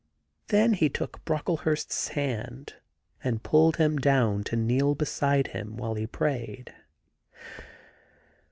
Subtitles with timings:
[0.47, 2.77] Then he took Brocklehurst's hand
[3.23, 6.73] and pulled him down to kneel beside him while he prayed.